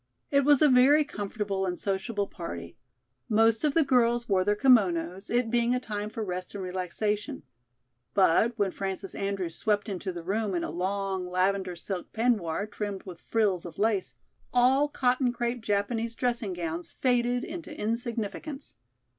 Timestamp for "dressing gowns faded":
16.15-17.43